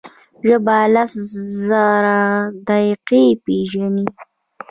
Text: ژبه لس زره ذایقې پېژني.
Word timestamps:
ژبه 0.47 0.77
لس 0.93 1.11
زره 1.57 1.87
ذایقې 2.67 3.23
پېژني. 3.43 4.05